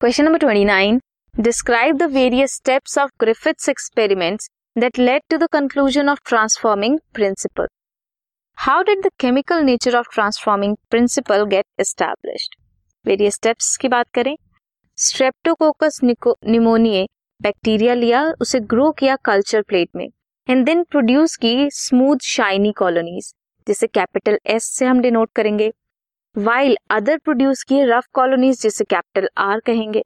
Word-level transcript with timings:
Question 0.00 0.24
number 0.24 0.38
twenty 0.38 0.64
nine 0.64 0.98
describe 1.34 1.96
the 1.96 2.02
various 2.12 2.54
steps 2.54 2.96
of 2.98 3.10
Griffith's 3.20 3.68
experiments 3.68 4.48
that 4.78 4.98
led 4.98 5.22
to 5.30 5.36
the 5.36 5.46
conclusion 5.52 6.08
of 6.08 6.18
transforming 6.28 6.98
principle 7.14 7.66
how 8.58 8.82
did 8.82 9.00
the 9.04 9.10
chemical 9.20 9.62
nature 9.64 9.96
of 9.96 10.08
transforming 10.14 10.76
principle 10.90 11.44
get 11.44 11.64
established 11.80 12.56
various 13.04 13.34
steps 13.34 13.76
की 13.76 13.88
बात 13.88 14.10
करें. 14.14 14.36
Streptococcus 14.98 16.00
pneumoniae 16.04 17.06
bacteria 17.40 17.94
लिया, 17.94 18.22
उसे 18.40 18.60
grow 18.60 18.90
किया 18.98 19.16
culture 19.24 19.62
plate 19.62 19.88
में 19.96 20.08
and 20.48 20.64
then 20.66 20.82
produce 20.82 21.36
की 21.36 21.70
smooth 21.70 22.28
shiny 22.34 22.72
colonies 22.72 23.32
जिसे 23.66 23.86
capital 23.86 24.38
S 24.46 24.70
से 24.76 24.86
हम 24.86 25.00
डिनोट 25.00 25.32
करेंगे. 25.34 25.72
वाइल 26.36 26.76
अदर 26.90 27.18
प्रोड्यूस 27.18 27.62
किए 27.62 27.84
रफ 27.86 28.06
कॉलोनीज 28.14 28.60
जिसे 28.62 28.84
कैपिटल 28.84 29.28
आर 29.38 29.60
कहेंगे। 29.66 30.02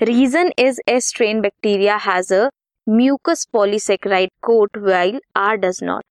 Reason 0.00 0.50
is 0.58 0.80
a 0.88 0.98
strain 1.00 1.40
bacteria 1.40 1.96
has 1.96 2.32
a 2.34 2.48
mucus 2.86 3.44
polysaccharide 3.52 4.30
coat 4.42 4.78
while 4.78 5.20
R 5.36 5.56
does 5.56 5.78
not 5.82 6.04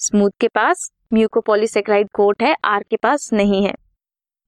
smooth 0.00 0.30
के 0.40 0.48
पास 0.48 0.90
म्यूकोपॉलीसेक्राइड 1.12 2.08
कोट 2.14 2.42
है 2.42 2.54
आर 2.64 2.84
के 2.90 2.96
पास 2.96 3.32
नहीं 3.32 3.64
है। 3.64 3.74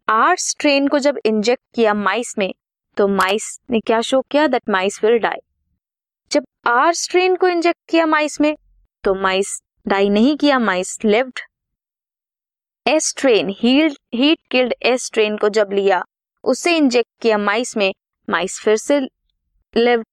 आर 0.08 0.36
स्ट्रेन 0.38 0.88
को 0.88 0.98
जब 0.98 1.18
इंजेक्ट 1.26 1.62
किया 1.74 1.94
माइस 1.96 2.34
में 2.38 2.52
तो 2.96 3.08
माइस 3.08 3.58
ने 3.70 3.80
क्या 3.80 4.00
शो 4.02 4.20
किया? 4.30 4.46
दैट 4.46 4.70
माइस 4.70 5.00
विल 5.04 5.18
डाई 5.18 5.40
जब 6.30 6.46
आर 6.66 6.92
स्ट्रेन 6.94 7.36
को 7.36 7.48
इंजेक्ट 7.48 7.80
किया 7.90 8.06
माइस 8.06 8.40
में 8.40 8.54
तो 9.04 9.14
माइस 9.14 9.60
डाई 9.88 10.08
नहीं 10.08 10.36
किया 10.36 10.58
mice 10.58 10.98
lived 11.04 11.40
S 12.88 13.14
strain 13.16 13.48
heat 13.50 14.38
killed 14.50 14.74
S 14.82 15.10
strain 15.14 15.36
को 15.36 15.48
जब 15.48 15.72
लिया, 15.72 16.02
उसे 16.44 16.76
इंजेक्ट 16.76 17.10
किया 17.22 17.38
माइस 17.38 17.76
में 17.76 17.92
माइस 18.30 18.60
फिर 18.60 18.76
से 18.76 19.00
लिव 19.76 20.04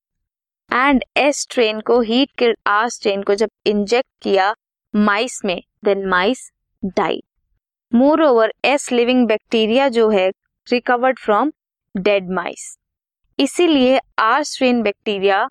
एंड 0.74 1.04
एस 1.18 1.48
ट्रेन 1.50 1.80
को 1.80 2.02
हीट 2.02 2.32
किल्ड 2.38 2.58
आर 2.68 2.90
स्ट्रेन 2.90 3.24
को 3.24 3.36
जब 3.36 3.50
इंजेक्ट 3.66 4.10
किया 4.22 4.56
माइस 4.96 5.42
में 5.46 5.62
then 5.86 6.06
mice 6.06 6.52
die 6.86 7.24
moreover 8.24 8.54
S 8.66 8.92
living 8.92 9.28
bacteria 9.28 9.90
जो 9.90 10.10
है 10.10 10.30
रिकवर्ड 10.68 11.20
फ्रॉम 11.20 11.52
डेड 11.98 12.30
माइस 12.30 12.78
इसीलिए 13.40 14.00
आर 14.20 14.44
स्ट्रेन 14.44 14.82
बैक्टीरिया 14.82 15.50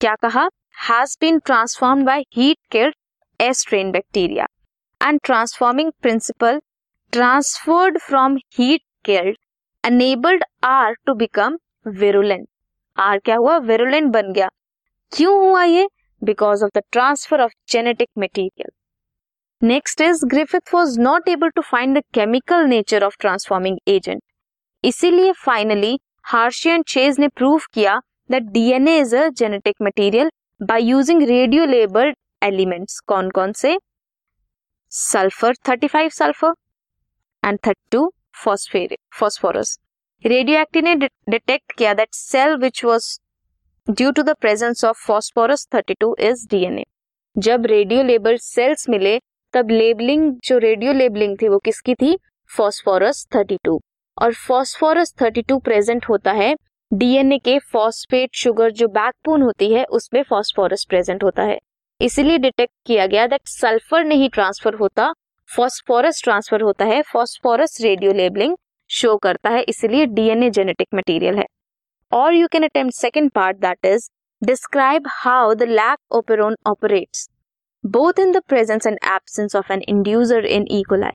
क्या 0.00 0.14
कहा? 0.14 0.50
Has 0.90 1.16
been 1.20 1.38
transform 1.38 2.04
by 2.04 2.24
heat 2.36 2.58
killed 2.70 2.94
S 3.40 3.66
strain 3.68 3.90
bacteria 3.90 4.46
and 5.01 5.21
transforming 5.23 5.91
principle 6.01 6.59
transferred 7.13 8.01
from 8.01 8.37
heat 8.49 8.83
killed 9.03 9.35
enabled 9.83 10.43
R 10.63 10.95
to 11.05 11.15
become 11.15 11.57
virulent. 11.85 12.47
R 12.97 13.19
क्या 13.25 13.35
हुआ 13.35 13.57
virulent 13.67 14.11
बन 14.13 14.31
गया 14.33 14.49
क्यों 15.11 15.35
हुआ 15.39 15.63
ये 15.63 15.87
because 16.21 16.63
of 16.63 16.71
the 16.73 16.83
transfer 16.91 17.41
of 17.45 17.51
genetic 17.67 18.09
material. 18.17 18.71
Next 19.61 20.01
is 20.01 20.23
Griffith 20.31 20.71
was 20.73 20.97
not 20.97 21.27
able 21.27 21.51
to 21.57 21.63
find 21.63 21.95
the 21.95 22.03
chemical 22.13 22.67
nature 22.67 23.03
of 23.07 23.17
transforming 23.25 23.77
agent. 23.87 24.23
इसीलिए 24.83 25.31
finally 25.45 25.97
Hershey 26.31 26.69
and 26.69 26.83
Chase 26.87 27.19
ने 27.19 27.27
prove 27.27 27.61
किया 27.73 27.99
that 28.31 28.43
DNA 28.53 28.97
is 28.99 29.13
a 29.15 29.27
genetic 29.37 29.75
material 29.81 30.29
by 30.61 30.83
using 30.83 31.21
radio 31.27 31.65
labelled 31.65 32.15
elements 32.43 32.99
कौन 33.07 33.29
कौन 33.37 33.51
से 33.61 33.77
sulphur 34.92 35.54
35 35.68 36.10
sulphur 36.10 36.52
and 37.44 37.58
32 37.68 38.08
phosphoric 38.44 38.98
phosphorus 39.14 39.78
radio 40.26 40.60
active 40.60 40.84
ने 40.84 40.94
detect 40.94 41.72
किया 41.72 41.94
that 41.94 42.14
cell 42.14 42.56
which 42.56 42.84
was 42.84 43.18
due 43.90 44.10
to 44.10 44.22
the 44.22 44.34
presence 44.40 44.84
of 44.84 45.06
phosphorus 45.06 45.68
32 45.74 46.14
is 46.20 46.46
DNA 46.50 46.84
जब 47.36 47.66
radio 47.66 48.02
label 48.02 48.36
cells 48.36 48.88
मिले, 48.88 49.18
तब 49.54 49.70
labelling 49.70 50.32
जो 50.44 50.58
radio 50.58 50.92
labelling 50.92 51.36
थी, 51.42 51.48
वो 51.48 51.58
किसकी 51.58 51.94
थी? 51.94 52.18
फॉस्फोरस 52.50 53.26
32 53.36 53.78
और 54.22 54.34
फॉस्फोरस 54.34 55.14
32 55.22 55.60
प्रेजेंट 55.60 56.06
होता 56.08 56.32
है 56.32 56.54
डीएनए 56.92 57.38
के 57.38 57.58
फॉस्फेट 57.58 58.30
शुगर 58.34 58.70
जो 58.70 58.88
बैकबोन 58.88 59.42
होती 59.42 59.72
है, 59.72 59.84
उसमें 59.84 60.22
फॉस्फोरस 60.22 60.84
प्रेजेंट 60.84 61.24
होता 61.24 61.42
है। 61.42 61.58
इसीलिए 62.00 62.38
डिटेक्ट 62.38 62.72
किया 62.86 63.06
गया 63.06 63.26
दैट 63.26 63.48
सल्फ़र 63.48 64.04
नहीं 64.04 64.28
ट्रांसफ़र 64.30 64.74
होता 64.74 65.12
फॉस्फोरस 65.48 66.22
ट्रांसफ़र 66.24 66.62
होता 66.62 66.84
है 66.84 67.00
फॉस्फोरस 67.02 67.78
रेडियो 67.82 68.12
लेबलिंग 68.12 68.56
शो 68.90 69.16
करता 69.16 69.50
है, 69.50 69.62
इसीलिए 69.62 70.04
डीएनए 70.08 70.50
जेनेटिक 70.50 70.88
मटेरियल 70.94 71.38
है। 71.38 71.44
और 72.12 72.34
you 72.34 72.46
can 72.48 72.62
attempt 72.64 72.94
second 72.94 73.30
part 73.30 73.56
that 73.56 73.86
is 73.86 74.08
describe 74.42 75.06
how 75.12 75.54
the 75.54 75.62
lac 75.62 75.98
operon 76.16 76.56
operates 76.66 77.28
both 77.84 78.18
in 78.18 78.32
the 78.32 78.42
presence 78.48 78.86
and 78.86 78.98
absence 79.06 79.56
of 79.56 79.72
an 79.72 79.82
inducer 79.88 80.46
in 80.46 80.66
E coli 80.70 81.12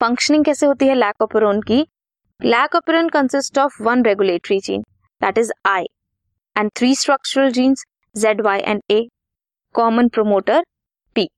functioning 0.00 0.44
कैसे 0.44 0.66
होती 0.66 0.86
है 0.86 0.94
lac 0.94 1.22
operon 1.22 1.60
की? 1.62 1.80
Lac 2.40 2.74
operon 2.76 3.08
consist 3.10 3.58
of 3.58 3.82
one 3.82 4.04
regulatory 4.04 4.58
gene 4.60 4.82
that 5.20 5.38
is 5.38 5.52
I 5.66 5.86
and 6.56 6.70
three 6.76 6.94
structural 6.94 7.50
genes 7.52 7.84
Z 8.16 8.40
Y 8.40 8.60
and 8.60 8.82
A 8.90 9.00
common 9.74 10.08
promoter 10.08 10.62
P 11.16 11.28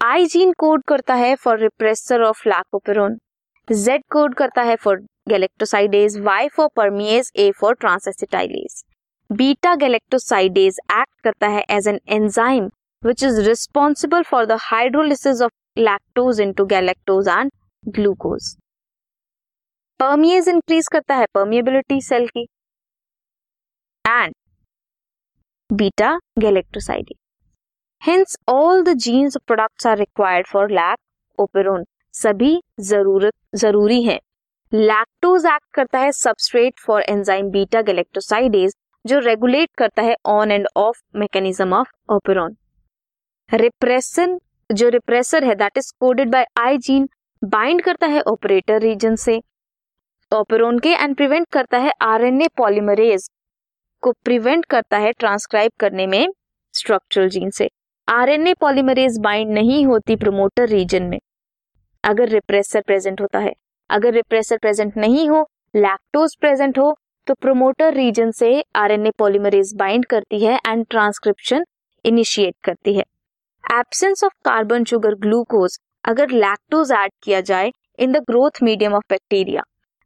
I 0.00 0.26
gene 0.26 0.52
code 0.58 0.82
करता 0.88 1.14
है 1.14 1.34
for 1.34 1.58
repressor 1.58 2.22
of 2.22 2.48
lac operon 2.48 3.18
Z 3.68 4.02
code 4.12 4.34
करता 4.34 4.62
है 4.62 4.76
for 4.76 5.00
galactosidase 5.28 6.18
Y 6.20 6.48
for 6.48 6.68
permease 6.76 7.30
A 7.36 7.50
for 7.60 7.74
transacetylase 7.74 8.82
beta 9.30 9.74
galactosidase 9.76 10.78
act 10.92 11.20
करता 11.24 11.48
है 11.48 11.64
as 11.70 11.88
an 11.88 12.00
enzyme 12.08 12.70
which 13.02 13.22
is 13.24 13.40
responsible 13.40 14.22
for 14.22 14.46
the 14.46 14.58
hydrolysis 14.60 15.42
of 15.42 15.52
lactose 15.80 16.40
into 16.40 16.64
galactose 16.66 17.28
and 17.28 17.50
glucose 17.84 18.54
permease 20.00 20.48
increase 20.48 20.88
करता 20.88 21.14
है 21.14 21.26
permeability 21.34 22.00
cell 22.00 22.26
की. 22.28 22.42
And 24.04 24.31
beta 25.72 26.18
galactosidase. 26.38 27.16
Hence, 28.02 28.36
all 28.46 28.82
the 28.84 28.94
genes 28.94 29.36
products 29.46 29.86
are 29.86 29.96
required 29.96 30.46
for 30.46 30.68
lac 30.70 30.98
operon. 31.38 31.84
सभी 32.14 32.50
ज़रूरत 32.82 33.32
ज़रूरी 33.56 34.02
है 34.02 34.18
lactose 34.72 35.44
act 35.46 35.74
करता 35.74 35.98
है 35.98 36.10
substrate 36.12 36.80
for 36.80 37.02
enzyme 37.02 37.48
beta 37.50 37.80
galactosidase 37.82 38.74
जो 39.04 39.18
रेगुलेट 39.18 39.68
करता 39.78 40.02
है 40.02 40.16
on 40.26 40.50
and 40.52 40.66
off 40.76 41.00
mechanism 41.18 41.74
of 41.74 41.90
operon 42.14 42.56
repression 43.50 44.38
जो 44.70 44.88
रिप्रेसर 44.88 45.44
है 45.44 45.54
that 45.54 45.78
is 45.78 45.92
coded 46.00 46.30
by 46.32 46.46
I 46.60 46.78
gene 46.88 47.08
bind 47.42 47.82
करता 47.82 48.06
है 48.06 48.20
ऑपरेटर 48.28 48.80
रीजन 48.80 49.16
से 49.24 49.40
ओपेरॉन 50.32 50.78
के 50.78 50.92
एंड 50.94 51.16
प्रिवेंट 51.16 51.46
करता 51.52 51.78
है 51.78 51.92
आरएनए 52.02 52.48
पॉलीमरेज 52.56 53.28
को 54.02 54.12
प्रिवेंट 54.24 54.64
करता 54.64 54.98
है 54.98 55.12
ट्रांसक्राइब 55.12 55.72
करने 55.80 56.06
में 56.06 56.26
स्ट्रक्चरल 56.74 57.28
जीन 57.28 57.50
से। 57.50 57.68
आरएनए 58.08 58.54
पॉलीमरेज 58.60 59.18
बाइंड 59.20 59.50
नहीं 59.50 59.84
होती 59.86 60.16
प्रोमोटर 60.16 60.68
रीजन 60.68 61.02
में। 61.02 61.18
अगर 62.04 62.28
रिप्रेसर 62.28 62.80
प्रेजेंट 62.80 63.20
होता 63.20 63.38
है। 63.38 63.52
अगर 63.90 64.12
रिप्रेसर 64.12 64.58
प्रेजेंट 64.58 64.96
नहीं 64.96 65.28
हो 65.28 65.46
लैक्टोज 65.74 66.36
प्रेजेंट 66.36 66.78
हो 66.78 66.94
तो 67.26 67.34
प्रोमोटर 67.34 67.94
रीजन 67.94 68.30
से 68.30 68.64
आरएनए 68.76 69.10
पॉलीमरेज 69.18 69.72
बाइंड 69.76 70.04
करती 70.04 70.44
है 70.44 70.58
एंड 70.66 70.84
ट्रांसक्रिप्शन 70.90 71.64
इनिशिएट 72.04 72.54
करती 72.64 72.94
है। 72.94 73.04
Absence 73.64 74.24
of 74.24 74.32
carbon 74.44 74.84
sugar 74.84 75.14
glucose 75.16 75.78
अगर 76.04 76.30
लैक्टोज 76.30 76.92
ऐड 76.92 77.12
किया 77.22 77.40
जाए 77.42 77.70
in 77.98 78.12
the 78.12 78.22
growth 78.22 78.62
medium 78.62 78.94
of 78.94 79.04
bacteria 79.10 79.62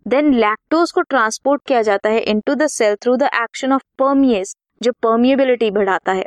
then 0.06 0.32
lactose 0.34 0.90
को 0.92 1.00
ट्रांसपोर्ट 1.02 1.62
किया 1.66 1.80
जाता 1.82 2.08
है 2.08 2.18
into 2.22 2.54
the 2.54 2.66
cell 2.68 2.94
through 3.02 3.14
the 3.16 3.28
action 3.34 3.72
of 3.72 3.82
permease 3.98 4.54
जो 4.82 4.92
परमिएबिलिटी 5.02 5.70
बढ़ाता 5.70 6.12
है। 6.12 6.24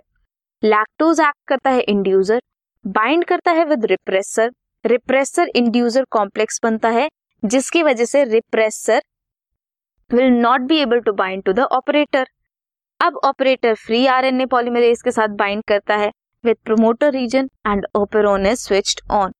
लैक्टोज 0.63 1.19
एक्ट 1.19 1.47
करता 1.47 1.69
है 1.69 1.81
इंड्यूसर 1.83 2.41
बाइंड 2.85 3.23
करता 3.25 3.51
है 3.51 3.63
with 3.65 3.85
repressor 3.85 4.51
repressor 4.85 5.51
inducer 5.55 6.05
complex 6.11 6.59
बनता 6.63 6.89
है, 6.89 7.07
जिसकी 7.43 7.83
वजह 7.83 8.05
से 8.05 8.23
repressor 8.23 9.01
will 10.11 10.31
not 10.31 10.61
be 10.61 10.79
able 10.79 10.99
to 10.99 11.13
bind 11.13 11.43
to 11.43 11.53
the 11.53 11.67
operator 11.79 12.27
अब 12.99 13.19
ऑपरेटर 13.25 13.73
फ्री 13.77 14.05
आरएनए 14.09 14.45
पॉलीमरेज 14.47 15.01
के 15.01 15.11
साथ 15.11 15.35
बाइंड 15.37 15.63
करता 15.67 15.95
है 15.97 16.11
with 16.43 16.57
promoter 16.65 17.11
region 17.13 17.49
and 17.67 17.85
operon 17.95 18.45
is 18.45 18.59
switched 18.59 19.01
on 19.11 19.33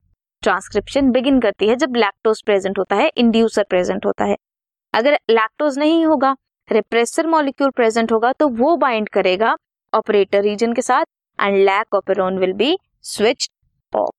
transcription 0.44 1.10
begin 1.12 1.40
करती 1.40 1.68
है 1.68 1.76
जब 1.76 1.96
लैक्टोज 1.96 2.42
प्रेजेंट 2.44 2.80
होता 2.80 2.96
है 2.96 3.12
इंड्यूसर 3.18 3.64
प्रेजेंट 3.70 4.06
होता 4.06 4.26
है। 4.26 4.36
अगर 4.94 5.18
लैक्टोज 5.30 5.78
नहीं 5.80 6.06
होगा 6.06 6.36
रिप्रेसर 6.70 7.28
मॉलिक्यूल 7.28 7.70
प्रेजेंट 7.72 8.12
होगा 8.12 8.32
तो 8.34 8.48
वो 8.58 8.76
बाइंड 8.78 9.10
करेगा 9.10 9.56
ऑपरेटर 9.94 10.42
रीजन 10.44 10.74
के 10.74 10.82
साथ 10.82 11.06
and 11.40 11.58
lac 11.66 11.96
operon 11.96 12.38
will 12.40 12.54
be 12.54 12.78
switch 13.06 13.50
off 13.94 14.12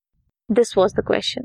this 0.49 0.77
was 0.79 0.95
the 0.97 1.07
question 1.07 1.45